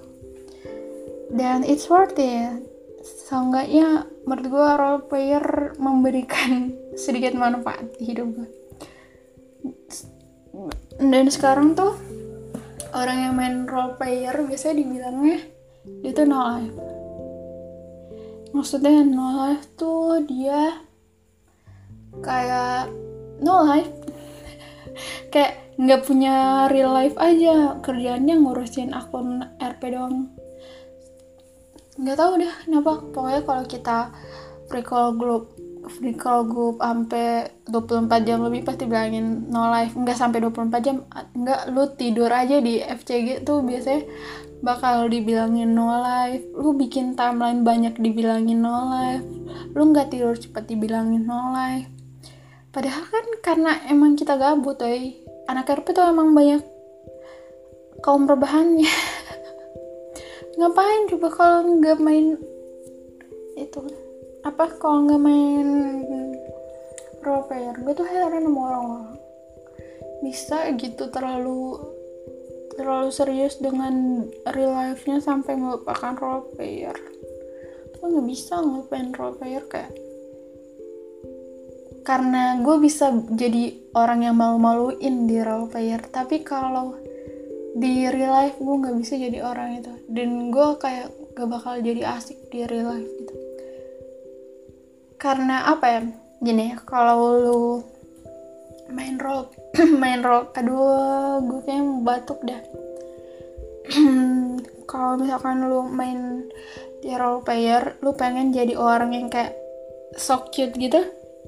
Dan 1.32 1.64
it's 1.64 1.88
worth 1.88 2.16
it 2.16 2.77
seenggaknya 3.28 4.04
menurut 4.28 4.46
gue 4.48 4.68
role 4.76 5.02
player 5.08 5.46
memberikan 5.80 6.72
sedikit 7.02 7.32
manfaat 7.34 7.96
di 7.96 8.12
hidup 8.12 8.28
gue 8.32 8.48
dan 10.98 11.30
sekarang 11.30 11.78
tuh 11.78 11.94
orang 12.90 13.18
yang 13.30 13.34
main 13.38 13.56
role 13.68 13.94
player 13.94 14.34
biasanya 14.42 14.82
dibilangnya 14.82 15.38
dia 16.02 16.12
tuh 16.12 16.26
no 16.28 16.38
life. 16.40 16.76
Maksudnya 18.52 19.04
no 19.04 19.28
life 19.34 19.64
tuh 19.76 20.20
dia 20.24 20.84
kayak 22.20 22.92
no 23.40 23.64
life. 23.64 23.92
Kayak 25.32 25.78
nggak 25.78 26.02
punya 26.08 26.66
real 26.72 26.90
life 26.90 27.14
aja. 27.20 27.78
Kerjaannya 27.78 28.34
ngurusin 28.40 28.96
akun 28.96 29.46
RP 29.60 29.94
doang 29.94 30.32
nggak 31.98 32.16
tahu 32.16 32.32
deh 32.38 32.52
kenapa. 32.64 32.92
Pokoknya 33.12 33.42
kalau 33.42 33.64
kita 33.66 33.98
free 34.70 34.86
call 34.86 35.18
group 35.18 35.52
free 35.88 36.14
call 36.14 36.44
group 36.44 36.78
sampai 36.84 37.48
24 37.64 38.28
jam 38.28 38.44
lebih 38.44 38.62
pasti 38.62 38.84
bilangin 38.84 39.48
no 39.48 39.66
life. 39.72 39.96
Nggak 39.96 40.16
sampai 40.16 40.38
24 40.44 40.84
jam 40.84 40.96
nggak 41.34 41.72
lu 41.72 41.84
tidur 41.96 42.28
aja 42.28 42.60
di 42.60 42.78
FCG 42.78 43.42
tuh 43.42 43.64
biasanya 43.64 44.04
bakal 44.60 45.08
dibilangin 45.08 45.72
no 45.72 45.88
life. 45.98 46.44
Lu 46.54 46.76
bikin 46.76 47.16
timeline 47.16 47.64
banyak 47.64 47.96
dibilangin 47.98 48.60
no 48.60 48.92
life. 48.92 49.24
Lu 49.72 49.90
nggak 49.90 50.12
tidur 50.12 50.36
cepat 50.36 50.68
dibilangin 50.68 51.24
no 51.24 51.50
life. 51.50 51.88
Padahal 52.68 53.04
kan 53.08 53.26
karena 53.40 53.72
emang 53.88 54.14
kita 54.14 54.36
gabut 54.36 54.78
eh 54.84 55.24
anak 55.48 55.72
RP 55.72 55.96
tuh 55.96 56.04
emang 56.04 56.36
banyak 56.36 56.60
kaum 58.04 58.28
rebahannya 58.28 58.86
ngapain 60.58 61.06
coba 61.06 61.28
kalau 61.30 61.78
nggak 61.78 61.98
main 62.02 62.34
itu? 63.54 63.78
Apa 64.42 64.74
kalau 64.82 65.06
nggak 65.06 65.22
main 65.22 65.68
role 67.22 67.46
player? 67.46 67.74
Gue 67.78 67.94
tuh 67.94 68.06
heran 68.10 68.42
sama 68.42 68.60
orang-orang. 68.66 69.16
Bisa 70.26 70.66
gitu 70.74 71.06
terlalu 71.14 71.78
terlalu 72.74 73.10
serius 73.14 73.58
dengan 73.62 74.26
real 74.50 74.74
life-nya 74.74 75.22
sampai 75.22 75.54
melupakan 75.54 76.18
role 76.18 76.50
player. 76.58 76.94
Gue 77.94 78.06
nggak 78.10 78.26
bisa 78.26 78.58
ngelupain 78.58 79.14
role 79.14 79.38
player 79.38 79.62
kayak 79.70 79.94
karena 82.08 82.56
gue 82.64 82.76
bisa 82.80 83.12
jadi 83.36 83.76
orang 83.92 84.24
yang 84.24 84.36
malu-maluin 84.40 85.28
di 85.28 85.44
role 85.44 85.68
player. 85.68 86.00
Tapi 86.08 86.40
kalau 86.40 86.96
di 87.78 88.10
real 88.10 88.34
life 88.34 88.58
gue 88.58 88.74
nggak 88.82 88.96
bisa 88.98 89.14
jadi 89.14 89.38
orang 89.46 89.78
itu. 89.78 89.92
Dan 90.10 90.50
gue 90.50 90.68
kayak 90.82 91.14
gak 91.38 91.46
bakal 91.46 91.78
jadi 91.78 92.18
asik 92.18 92.50
di 92.50 92.66
real 92.66 92.90
life 92.90 93.10
gitu. 93.22 93.34
Karena 95.14 95.70
apa 95.70 95.86
ya? 95.86 96.00
Gini 96.42 96.74
kalau 96.82 97.18
lu 97.38 97.62
main 98.90 99.14
role 99.18 99.46
main 100.02 100.22
role 100.22 100.50
aduh 100.54 101.38
gue 101.42 101.60
kayak 101.62 101.82
mau 101.86 102.02
batuk 102.02 102.42
dah. 102.42 102.62
Kalau 104.88 105.20
misalkan 105.20 105.68
lu 105.68 105.84
main 105.84 106.48
di 107.04 107.12
role 107.14 107.44
player 107.44 108.00
lu 108.00 108.16
pengen 108.16 108.50
jadi 108.50 108.74
orang 108.74 109.12
yang 109.12 109.28
kayak 109.28 109.54
so 110.16 110.48
cute 110.50 110.74
gitu 110.74 110.98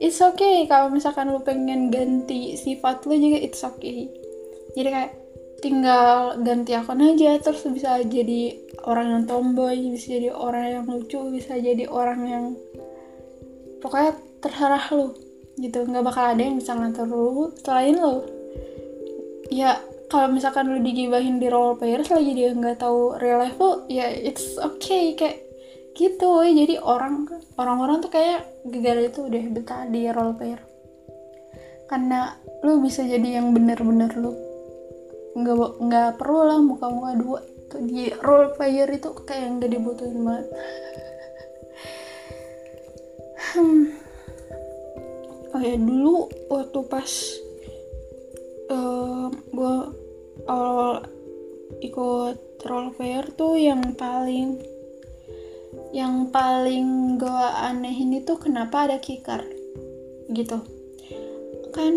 it's 0.00 0.18
okay. 0.24 0.64
Kalau 0.66 0.88
misalkan 0.88 1.30
lu 1.30 1.44
pengen 1.44 1.92
ganti 1.92 2.56
sifat 2.56 3.04
lu 3.04 3.14
juga 3.14 3.38
it's 3.38 3.62
okay. 3.62 4.08
Jadi 4.74 4.88
kayak 4.88 5.12
tinggal 5.60 6.40
ganti 6.40 6.72
akun 6.72 7.04
aja 7.04 7.36
terus 7.40 7.62
bisa 7.68 8.00
jadi 8.04 8.56
orang 8.88 9.12
yang 9.12 9.22
tomboy 9.28 9.76
bisa 9.92 10.16
jadi 10.16 10.32
orang 10.32 10.64
yang 10.72 10.84
lucu 10.88 11.20
bisa 11.28 11.56
jadi 11.60 11.84
orang 11.88 12.20
yang 12.24 12.44
pokoknya 13.80 14.16
terserah 14.40 14.84
lu 14.96 15.12
gitu. 15.60 15.84
Nggak 15.84 16.04
bakal 16.04 16.24
ada 16.36 16.42
yang 16.42 16.56
bisa 16.56 16.72
ngatur 16.72 17.08
lu 17.08 17.52
selain 17.60 17.96
lu. 17.96 18.24
Ya 19.52 19.80
kalau 20.08 20.32
misalkan 20.32 20.72
lu 20.72 20.80
digibahin 20.80 21.38
di 21.38 21.46
role 21.52 21.76
player 21.76 22.02
selagi 22.02 22.32
dia 22.34 22.50
nggak 22.56 22.80
tahu 22.80 23.20
real 23.20 23.44
life 23.44 23.58
lu 23.60 23.84
ya 23.92 24.08
it's 24.08 24.56
okay 24.56 25.12
kayak 25.14 25.44
gitu. 25.92 26.40
Jadi 26.44 26.80
orang 26.80 27.28
orang-orang 27.60 28.00
tuh 28.00 28.10
kayak 28.12 28.48
gegara 28.64 29.06
itu 29.06 29.28
udah 29.28 29.42
betah 29.52 29.84
di 29.88 30.08
role 30.08 30.36
player. 30.36 30.60
Karena 31.90 32.32
lu 32.62 32.80
bisa 32.80 33.02
jadi 33.02 33.42
yang 33.42 33.50
bener-bener 33.50 34.14
lu 34.16 34.49
nggak 35.36 35.56
nggak 35.78 36.10
perlu 36.18 36.40
lah 36.46 36.58
muka-muka 36.58 37.12
dua. 37.18 37.40
Tuh 37.70 37.80
di 37.86 38.10
role 38.22 38.50
player 38.58 38.88
itu 38.90 39.10
kayak 39.22 39.60
nggak 39.60 39.70
dibutuhin 39.70 40.20
banget. 40.26 40.46
Hmm. 43.50 43.90
oh 45.50 45.58
ya 45.58 45.74
dulu 45.74 46.30
waktu 46.46 46.80
pas 46.86 47.10
uh, 48.70 49.26
gue 49.50 49.76
awal 50.46 51.02
ikut 51.82 52.38
role 52.62 52.94
player 52.94 53.26
tuh 53.34 53.58
yang 53.58 53.82
paling 53.98 54.62
yang 55.90 56.30
paling 56.30 57.18
gue 57.18 57.46
anehin 57.66 58.22
itu 58.22 58.38
kenapa 58.38 58.86
ada 58.86 59.02
kicker 59.02 59.42
gitu. 60.30 60.62
Kan 61.74 61.94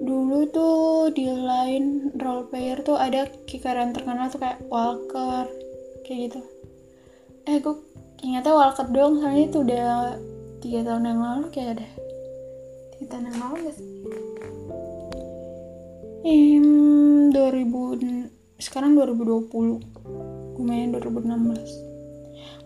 dulu 0.00 0.48
tuh 0.48 1.12
di 1.12 1.28
lain 1.28 2.05
role 2.26 2.50
player 2.50 2.82
tuh 2.82 2.98
ada 2.98 3.30
kicker 3.46 3.78
yang 3.78 3.94
terkenal 3.94 4.26
tuh 4.26 4.42
kayak 4.42 4.58
Walker 4.66 5.46
kayak 6.02 6.18
gitu. 6.26 6.40
Eh 7.46 7.62
gue 7.62 7.74
ingatnya 8.26 8.52
Walker 8.58 8.90
doang 8.90 9.22
soalnya 9.22 9.44
itu 9.46 9.58
udah 9.62 9.86
tiga 10.58 10.80
tahun 10.82 11.06
yang 11.06 11.20
lalu 11.22 11.46
kayak 11.54 11.78
ada. 11.78 11.86
Tiga 12.98 13.06
tahun 13.14 13.24
yang 13.30 13.38
lalu 13.38 13.56
gak 13.70 13.74
sih. 13.78 13.88
Hmm, 16.26 17.30
2000 17.30 18.34
sekarang 18.58 18.98
2020 18.98 19.46
gue 20.58 20.64
main 20.66 20.90
2016 20.90 21.86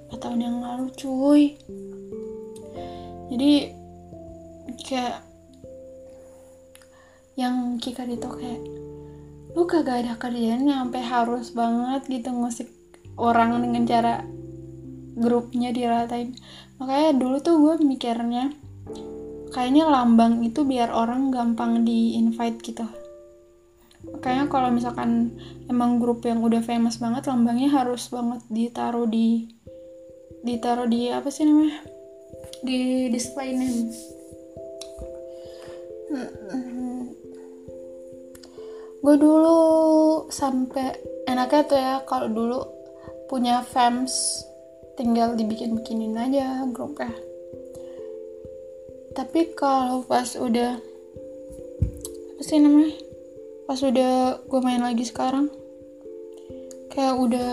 4 0.08 0.16
tahun 0.16 0.40
yang 0.40 0.56
lalu 0.64 0.88
cuy. 0.96 1.42
Jadi 3.30 3.52
kayak 4.80 5.22
yang 7.38 7.78
Kika 7.78 8.08
itu 8.08 8.26
kayak 8.26 8.79
lu 9.54 9.66
kagak 9.66 10.06
ada 10.06 10.14
kerjaan 10.14 10.66
sampai 10.66 11.02
harus 11.02 11.50
banget 11.50 12.06
gitu 12.06 12.30
ngusik 12.30 12.68
orang 13.18 13.58
dengan 13.60 13.82
cara 13.84 14.14
grupnya 15.18 15.74
diratain. 15.74 16.38
Makanya 16.78 17.10
dulu 17.18 17.36
tuh 17.42 17.56
gue 17.60 17.74
mikirnya 17.84 18.54
kayaknya 19.50 19.90
lambang 19.90 20.40
itu 20.46 20.62
biar 20.62 20.94
orang 20.94 21.34
gampang 21.34 21.82
di 21.82 22.16
invite 22.16 22.62
gitu. 22.62 22.86
Kayaknya 24.22 24.46
kalau 24.48 24.72
misalkan 24.72 25.36
emang 25.68 26.00
grup 26.00 26.24
yang 26.24 26.40
udah 26.40 26.64
famous 26.64 26.96
banget 26.96 27.28
lambangnya 27.28 27.68
harus 27.68 28.08
banget 28.08 28.40
ditaruh 28.48 29.04
di 29.04 29.50
ditaruh 30.40 30.88
di 30.88 31.12
apa 31.12 31.28
sih 31.28 31.44
namanya? 31.44 31.84
Di 32.64 33.12
display 33.12 33.52
name 33.52 33.92
gue 39.00 39.16
dulu 39.16 39.58
sampai 40.28 40.92
enaknya 41.24 41.62
tuh 41.64 41.80
ya 41.80 41.94
kalau 42.04 42.28
dulu 42.28 42.60
punya 43.32 43.64
fans 43.64 44.44
tinggal 45.00 45.32
dibikin 45.34 45.80
bikinin 45.80 46.18
aja 46.20 46.68
grupnya 46.68 47.10
tapi 49.10 49.52
kalau 49.58 50.06
pas 50.06 50.38
udah 50.38 50.78
apa 52.40 52.42
sih 52.48 52.56
namanya? 52.56 52.96
Pas 53.68 53.76
udah 53.82 54.40
gue 54.48 54.60
main 54.64 54.80
lagi 54.80 55.04
sekarang 55.04 55.50
kayak 56.88 57.20
udah 57.20 57.52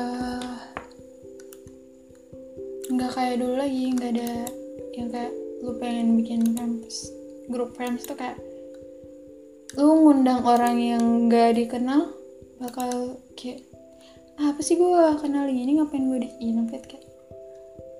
nggak 2.87 3.11
kayak 3.11 3.35
dulu 3.43 3.59
lagi 3.59 3.83
nggak 3.93 4.11
ada 4.15 4.31
yang 4.95 5.11
kayak 5.11 5.33
lu 5.59 5.75
pengen 5.75 6.15
bikin 6.15 6.41
fans 6.55 7.11
grup 7.51 7.75
fans 7.75 8.07
tuh 8.07 8.15
kayak 8.15 8.39
lu 9.75 10.07
ngundang 10.07 10.47
orang 10.47 10.79
yang 10.79 11.03
nggak 11.27 11.59
dikenal 11.59 12.15
bakal 12.63 13.19
kayak 13.35 13.67
apa 14.37 14.61
sih 14.63 14.79
gue 14.79 15.03
kenal 15.19 15.49
ini 15.49 15.81
ngapain 15.81 16.07
gue 16.07 16.23
di 16.23 16.29
invite 16.39 16.87
kayak 16.87 17.07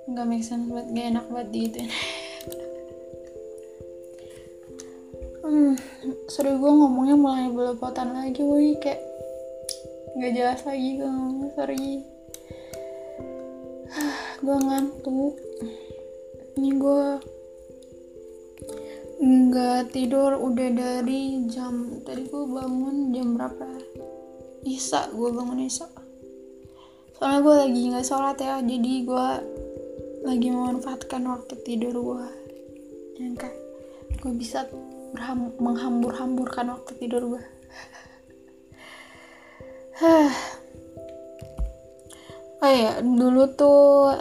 nggak 0.08 0.26
make 0.30 0.46
sense 0.46 0.72
banget 0.72 0.88
gak 0.96 1.08
enak 1.12 1.26
banget 1.28 1.48
gitu. 1.52 1.80
Hmm, 5.48 5.80
sorry 6.28 6.60
gue 6.60 6.68
ngomongnya 6.68 7.16
mulai 7.16 7.48
belepotan 7.48 8.12
lagi 8.12 8.44
woi. 8.44 8.76
Kayak 8.84 9.00
nggak 10.20 10.32
jelas 10.36 10.60
lagi 10.68 11.00
gue 11.00 11.08
ngomong 11.08 11.56
sorry. 11.56 12.04
Gue 14.44 14.58
ngantuk. 14.60 15.40
Ini 16.60 16.70
gue 16.76 17.04
nggak 19.18 19.90
tidur 19.90 20.38
udah 20.38 20.70
dari 20.74 21.42
jam 21.50 22.02
tadi 22.06 22.30
gue 22.30 22.46
bangun 22.46 23.14
jam 23.14 23.34
berapa? 23.34 23.66
Isa 24.62 25.10
gue 25.10 25.30
bangun 25.34 25.66
isa. 25.66 25.90
Soalnya 27.18 27.40
gue 27.42 27.56
lagi 27.66 27.82
nggak 27.90 28.06
sholat 28.06 28.38
ya 28.38 28.62
jadi 28.62 28.94
gue 29.10 29.28
lagi 30.28 30.52
memanfaatkan 30.52 31.24
waktu 31.24 31.56
tidur 31.64 31.96
gue 31.96 32.28
yang 33.18 33.34
kayak 33.34 33.58
gue 34.20 34.34
bisa 34.36 34.68
menghambur-hamburkan 35.58 36.68
waktu 36.76 36.92
tidur 37.00 37.24
gue 37.32 37.44
oh 42.62 42.70
ya 42.70 43.00
dulu 43.02 43.48
tuh 43.56 44.20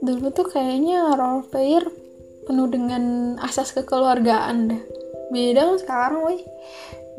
dulu 0.00 0.26
tuh 0.32 0.46
kayaknya 0.48 1.12
role 1.12 1.44
player 1.46 1.84
penuh 2.48 2.64
dengan 2.64 3.36
asas 3.44 3.76
kekeluargaan 3.76 4.72
deh. 4.72 4.82
Beda 5.28 5.68
kan 5.68 5.76
sekarang 5.76 6.20
woi. 6.24 6.40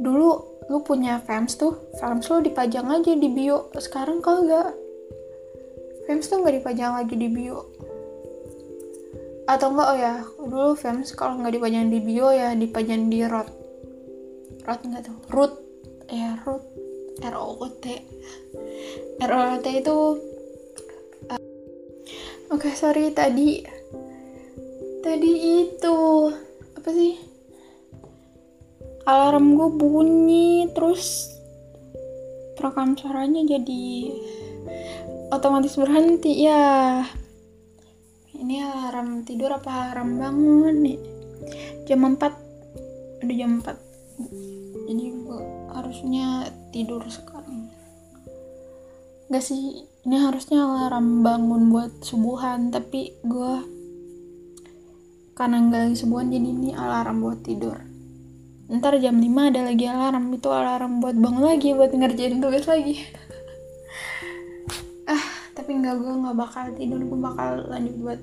Dulu 0.02 0.30
lu 0.70 0.78
punya 0.82 1.22
fans 1.22 1.54
tuh 1.54 1.78
fans 2.02 2.26
lu 2.34 2.42
dipajang 2.42 2.90
aja 2.90 3.14
di 3.14 3.30
bio. 3.30 3.70
Sekarang 3.78 4.26
kagak. 4.26 4.74
Fans 6.10 6.26
tuh 6.26 6.42
nggak 6.42 6.66
dipajang 6.66 6.98
lagi 6.98 7.14
di 7.14 7.30
bio. 7.30 7.70
Atau 9.46 9.70
enggak 9.70 9.88
oh 9.94 9.98
ya 9.98 10.14
dulu 10.42 10.74
fans 10.74 11.14
kalau 11.14 11.38
nggak 11.38 11.62
dipajang 11.62 11.94
di 11.94 12.02
bio 12.02 12.34
ya 12.34 12.58
dipajang 12.58 13.14
di 13.14 13.22
rot. 13.30 13.50
Rot 14.66 14.82
nggak 14.82 15.06
tuh? 15.06 15.18
Root. 15.30 15.54
Ya 16.10 16.42
root. 16.42 16.66
R 17.22 17.36
O 17.38 17.70
T. 17.78 17.86
R 19.22 19.32
O 19.38 19.62
T 19.62 19.66
itu 19.78 19.98
uh, 21.30 21.42
oke 22.50 22.66
okay, 22.66 22.74
sorry 22.74 23.14
tadi 23.14 23.79
tadi 25.00 25.32
itu 25.64 25.98
apa 26.76 26.90
sih? 26.92 27.16
Alarm 29.08 29.56
gue 29.56 29.70
bunyi 29.74 30.70
terus 30.76 31.34
perekam 32.60 33.00
suaranya 33.00 33.42
jadi 33.48 34.12
otomatis 35.32 35.80
berhenti 35.80 36.44
ya. 36.46 37.04
Ini 38.36 38.56
alarm 38.64 39.24
tidur 39.24 39.56
apa 39.56 39.92
alarm 39.92 40.20
bangun 40.20 40.76
nih? 40.84 41.00
Jam 41.88 42.06
4 42.06 43.24
udah 43.26 43.36
jam 43.36 43.60
4 43.64 43.90
jadi 44.90 45.06
gue 45.22 45.42
harusnya 45.74 46.50
tidur 46.74 47.02
sekarang. 47.08 47.70
Gak 49.30 49.46
sih 49.46 49.86
ini 50.06 50.18
harusnya 50.18 50.66
alarm 50.66 51.22
bangun 51.22 51.70
buat 51.70 52.02
subuhan 52.02 52.74
tapi 52.74 53.14
gue 53.22 53.79
karena 55.40 55.64
nggak 55.64 55.82
lagi 55.88 55.96
subuhan 55.96 56.28
jadi 56.28 56.52
ini 56.52 56.76
alarm 56.76 57.24
buat 57.24 57.40
tidur. 57.48 57.80
Ntar 58.68 59.00
jam 59.00 59.24
5 59.24 59.24
ada 59.24 59.72
lagi 59.72 59.88
alarm 59.88 60.36
itu 60.36 60.52
alarm 60.52 61.00
buat 61.00 61.16
bangun 61.16 61.48
lagi 61.48 61.72
buat 61.72 61.96
ngerjain 61.96 62.44
tugas 62.44 62.68
lagi. 62.68 63.00
Ah 65.10 65.26
tapi 65.58 65.74
nggak 65.74 65.96
gue 65.96 66.14
nggak 66.22 66.38
bakal 66.38 66.70
tidur 66.78 67.02
gue 67.02 67.18
bakal 67.24 67.66
lanjut 67.72 67.96
buat 68.04 68.22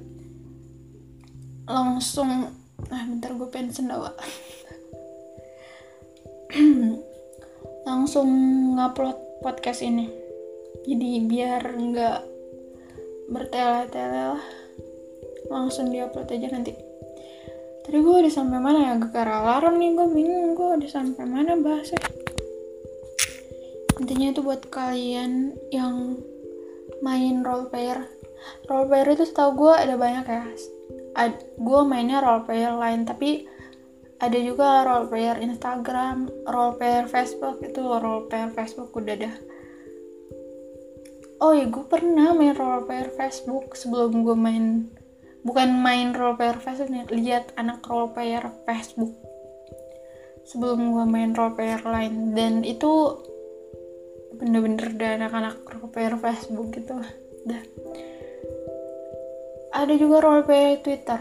langsung. 1.66 2.52
Ah 2.92 3.02
bentar 3.08 3.32
gue 3.32 3.48
pengen 3.48 3.72
sendawa 3.72 4.12
langsung 7.88 8.28
ngupload 8.76 9.40
podcast 9.40 9.80
ini. 9.82 10.12
Jadi 10.84 11.24
biar 11.24 11.64
nggak 11.64 12.18
bertele-tele 13.32 14.36
lah. 14.36 14.44
Langsung 15.50 15.90
diupload 15.90 16.30
aja 16.30 16.54
nanti 16.54 16.85
tadi 17.86 18.02
gue 18.02 18.14
udah 18.26 18.32
sampai 18.34 18.58
mana 18.58 18.78
ya? 18.90 18.94
Gara 18.98 19.46
alarm 19.46 19.78
nih 19.78 19.94
gue 19.94 20.06
bingung. 20.10 20.58
Gue 20.58 20.82
udah 20.82 20.90
sampai 20.90 21.22
mana 21.22 21.54
bahasnya? 21.54 22.02
Intinya 24.02 24.34
itu 24.34 24.42
buat 24.42 24.66
kalian 24.66 25.54
yang 25.70 26.18
main 27.00 27.46
role 27.46 27.70
player. 27.70 28.02
Role 28.66 28.90
player 28.90 29.14
itu 29.14 29.24
setahu 29.24 29.54
gue 29.54 29.72
ada 29.78 29.94
banyak 29.94 30.26
ya. 30.26 30.44
Ad, 31.14 31.32
gue 31.56 31.80
mainnya 31.86 32.18
role 32.18 32.42
player 32.42 32.74
lain 32.74 33.06
tapi 33.06 33.46
ada 34.18 34.36
juga 34.36 34.82
role 34.82 35.06
player 35.06 35.38
Instagram 35.38 36.26
role 36.50 36.74
player 36.74 37.06
Facebook. 37.06 37.62
Itu 37.62 37.86
role 37.86 38.26
player 38.26 38.50
Facebook 38.50 38.90
udah 38.90 39.14
dah 39.14 39.34
oh 41.40 41.52
ya 41.52 41.68
gue 41.68 41.84
pernah 41.84 42.32
main 42.32 42.56
role 42.56 42.88
player 42.88 43.12
Facebook 43.12 43.76
sebelum 43.76 44.24
gue 44.24 44.36
main 44.36 44.88
bukan 45.46 45.78
main 45.78 46.10
role 46.10 46.34
player 46.34 46.58
Facebook 46.58 46.90
nih 46.90 47.06
lihat 47.14 47.54
anak 47.54 47.86
role 47.86 48.10
player 48.10 48.42
Facebook 48.66 49.14
sebelum 50.46 50.94
gue 50.94 51.04
main 51.06 51.30
role 51.34 51.54
player 51.54 51.82
lain. 51.86 52.34
Dan 52.34 52.66
itu 52.66 53.22
bener-bener 54.34 54.94
ada 54.98 55.08
anak-anak 55.22 55.56
role 55.66 55.90
player 55.90 56.14
Facebook 56.18 56.68
gitu. 56.74 56.98
Dah. 57.46 57.62
Ada 59.76 59.94
juga 59.94 60.18
role 60.18 60.46
player 60.46 60.82
Twitter. 60.82 61.20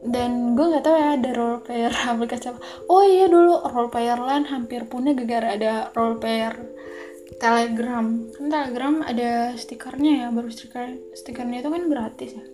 Dan 0.00 0.56
gue 0.58 0.66
nggak 0.70 0.84
tahu 0.86 0.96
ya 0.96 1.08
ada 1.18 1.30
role 1.34 1.60
player 1.60 1.92
aplikasi 2.10 2.54
apa. 2.54 2.60
Oh 2.90 3.06
iya 3.06 3.30
dulu 3.30 3.70
role 3.70 3.90
player 3.90 4.18
lain 4.18 4.50
hampir 4.50 4.86
punah 4.90 5.14
gara-gara 5.14 5.54
ada 5.54 5.72
role 5.94 6.18
player 6.18 6.54
Telegram. 7.38 8.06
Kan 8.34 8.46
Telegram 8.50 8.94
ada 9.06 9.54
stikernya 9.54 10.26
ya 10.26 10.28
baru 10.34 10.50
stiker 10.50 10.98
stikernya 11.14 11.64
itu 11.64 11.70
kan 11.72 11.82
gratis 11.88 12.30
ya 12.36 12.44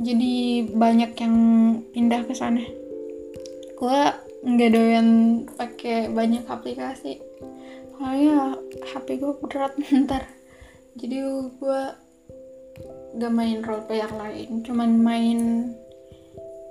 jadi 0.00 0.68
banyak 0.72 1.12
yang 1.18 1.36
pindah 1.92 2.22
ke 2.24 2.34
sana. 2.36 2.64
Gue 3.76 4.00
nggak 4.42 4.70
doyan 4.72 5.08
pakai 5.56 6.12
banyak 6.12 6.46
aplikasi. 6.48 7.20
Soalnya 7.96 8.56
HP 8.82 9.22
gue 9.22 9.32
berat 9.42 9.76
ntar 10.06 10.26
jadi 10.96 11.24
gue 11.56 11.82
gak 13.16 13.32
main 13.32 13.60
role 13.64 13.84
player 13.84 14.08
lain 14.12 14.64
cuman 14.64 14.90
main 15.00 15.40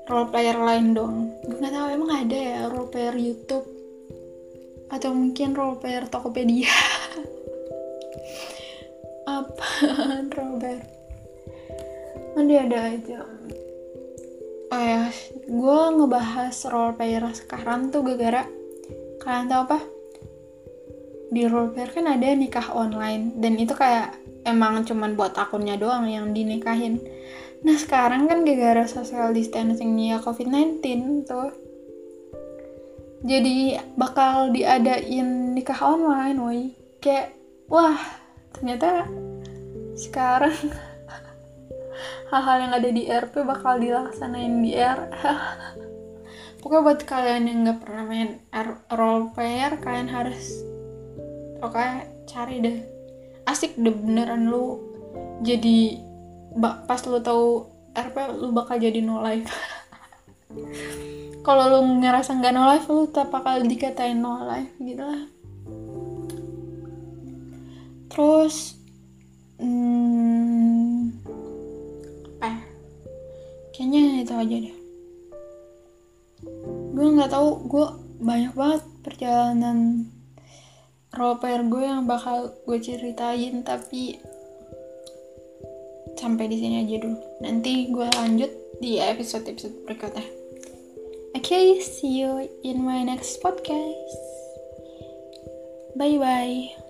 role 0.10 0.30
player 0.30 0.58
lain 0.58 0.94
dong 0.94 1.30
gue 1.46 1.58
nggak 1.58 1.74
tahu 1.74 1.88
emang 1.94 2.12
ada 2.26 2.38
ya 2.38 2.60
role 2.70 2.90
player 2.90 3.16
YouTube? 3.18 3.66
Atau 4.92 5.16
mungkin 5.16 5.56
role 5.56 5.80
player 5.80 6.04
Tokopedia? 6.12 6.68
Apa 9.40 9.70
role 10.36 10.60
player 12.32 12.64
ada 12.64 12.68
ada 12.68 12.80
aja. 12.96 13.20
Oh 14.72 14.80
ya 14.80 15.12
gue 15.52 15.82
ngebahas 16.00 16.56
role 16.72 16.96
player 16.96 17.24
sekarang 17.36 17.92
tuh 17.92 18.08
gara-gara 18.08 18.48
kalian 19.20 19.48
tahu 19.52 19.62
apa? 19.68 19.80
Di 21.32 21.44
role 21.48 21.76
player 21.76 21.92
kan 21.92 22.08
ada 22.08 22.28
nikah 22.32 22.72
online. 22.72 23.36
Dan 23.36 23.60
itu 23.60 23.76
kayak 23.76 24.16
emang 24.48 24.88
cuman 24.88 25.20
buat 25.20 25.36
akunnya 25.36 25.76
doang 25.76 26.08
yang 26.08 26.32
dinikahin. 26.32 27.04
Nah 27.62 27.78
sekarang 27.78 28.26
kan 28.32 28.48
gara-gara 28.48 28.88
social 28.88 29.36
distancing 29.36 29.94
ya 30.00 30.24
covid-19 30.24 30.82
tuh. 31.28 31.52
Jadi 33.22 33.78
bakal 34.00 34.50
diadain 34.50 35.54
nikah 35.54 35.78
online 35.84 36.38
woi. 36.42 36.62
Kayak 36.98 37.38
wah 37.70 38.00
ternyata 38.56 39.06
sekarang 39.94 40.56
hal-hal 42.32 42.58
yang 42.64 42.74
ada 42.74 42.90
di 42.90 43.04
RP 43.12 43.44
bakal 43.44 43.76
dilaksanain 43.84 44.64
di 44.64 44.72
R. 44.80 45.00
Pokoknya 46.64 46.82
buat 46.88 47.02
kalian 47.04 47.44
yang 47.44 47.58
nggak 47.68 47.80
pernah 47.84 48.04
main 48.08 48.40
R 48.56 48.88
role 48.96 49.36
player 49.36 49.76
kalian 49.84 50.08
harus 50.08 50.64
oke 51.60 51.86
cari 52.32 52.64
deh. 52.64 52.78
Asik 53.44 53.76
deh 53.76 53.92
beneran 53.92 54.48
lu 54.48 54.80
jadi 55.44 56.00
pas 56.88 57.02
lu 57.04 57.20
tahu 57.20 57.68
RP 57.92 58.16
lu 58.40 58.56
bakal 58.56 58.80
jadi 58.80 59.04
no 59.04 59.20
life. 59.20 59.52
Kalau 61.46 61.66
lu 61.68 61.80
ngerasa 62.00 62.40
nggak 62.40 62.54
no 62.56 62.64
life 62.64 62.88
lu 62.88 63.12
tak 63.12 63.28
bakal 63.28 63.60
dikatain 63.60 64.24
no 64.24 64.40
life 64.48 64.72
gitu 64.80 65.04
lah. 65.04 65.24
Terus 68.08 68.80
hmm, 69.60 70.21
kayaknya 73.82 74.22
itu 74.22 74.34
aja 74.38 74.58
deh. 74.62 74.76
Gue 76.94 77.08
nggak 77.18 77.34
tahu 77.34 77.50
gue 77.66 77.88
banyak 78.22 78.54
banget 78.54 78.82
perjalanan 79.02 80.06
role 81.18 81.42
player 81.42 81.66
gue 81.66 81.82
yang 81.82 82.06
bakal 82.06 82.54
gue 82.70 82.78
ceritain 82.78 83.66
tapi 83.66 84.22
sampai 86.14 86.46
di 86.46 86.62
sini 86.62 86.86
aja 86.86 87.02
dulu. 87.02 87.18
Nanti 87.42 87.90
gue 87.90 88.06
lanjut 88.06 88.54
di 88.78 89.02
episode 89.02 89.50
episode 89.50 89.74
berikutnya. 89.90 90.30
Oke 91.34 91.42
okay, 91.42 91.66
see 91.82 92.22
you 92.22 92.46
in 92.62 92.86
my 92.86 93.02
next 93.02 93.42
podcast. 93.42 94.14
Bye 95.98 96.22
bye 96.22 96.81